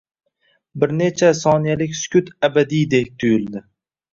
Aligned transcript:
Bir 0.83 0.93
necha 1.01 1.29
soniyalik 1.41 1.93
sukut 2.01 2.33
abadiydek 2.49 3.13
tuyuldi 3.19 3.63